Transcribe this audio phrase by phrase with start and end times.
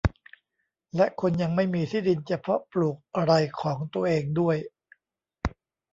[0.95, 4.57] และคนยังไม่มีที่ดินจะเพาะปลูกอะไรของตัวเองด้วย